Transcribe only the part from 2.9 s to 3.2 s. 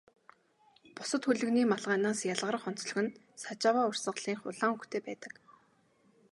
нь